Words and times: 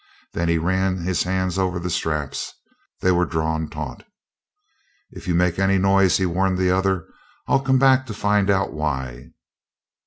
Then 0.33 0.49
he 0.49 0.57
ran 0.57 0.97
his 1.03 1.21
hands 1.21 1.59
over 1.59 1.77
the 1.77 1.91
straps; 1.91 2.55
they 3.01 3.11
were 3.11 3.23
drawn 3.27 3.69
taut. 3.69 4.03
"If 5.11 5.27
you 5.27 5.35
make 5.35 5.59
any 5.59 5.77
noise," 5.77 6.17
he 6.17 6.25
warned 6.25 6.57
the 6.57 6.71
other, 6.71 7.07
"I'll 7.47 7.61
come 7.61 7.77
back 7.77 8.07
to 8.07 8.15
find 8.15 8.49
out 8.49 8.73
why. 8.73 9.27